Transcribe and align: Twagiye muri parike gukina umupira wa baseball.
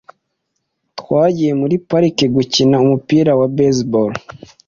Twagiye 0.99 1.51
muri 1.61 1.75
parike 1.89 2.25
gukina 2.35 2.75
umupira 2.85 3.31
wa 3.39 3.47
baseball. 3.55 4.11